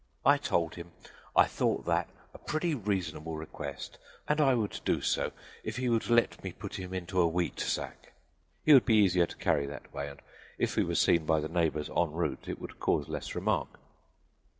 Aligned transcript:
"I 0.25 0.37
told 0.39 0.73
him 0.73 0.93
I 1.35 1.45
thought 1.45 1.85
that 1.85 2.09
a 2.33 2.39
pretty 2.39 2.73
reasonable 2.73 3.35
request 3.35 3.99
and 4.27 4.41
I 4.41 4.55
would 4.55 4.81
do 4.83 4.99
so 4.99 5.31
if 5.63 5.77
he 5.77 5.89
would 5.89 6.09
let 6.09 6.43
me 6.43 6.51
put 6.53 6.79
him 6.79 6.91
into 6.91 7.21
a 7.21 7.27
wheat 7.27 7.59
sack; 7.59 8.11
he 8.65 8.73
would 8.73 8.83
be 8.87 8.95
easier 8.95 9.27
to 9.27 9.37
carry 9.37 9.67
that 9.67 9.93
way 9.93 10.07
and 10.09 10.19
if 10.57 10.75
we 10.75 10.83
were 10.83 10.95
seen 10.95 11.27
by 11.27 11.39
the 11.39 11.49
neighbors 11.49 11.87
en 11.95 12.13
route 12.13 12.47
it 12.47 12.59
would 12.59 12.79
cause 12.79 13.09
less 13.09 13.35
remark. 13.35 13.79